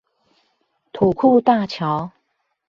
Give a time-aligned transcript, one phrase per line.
[0.93, 2.09] 土庫大橋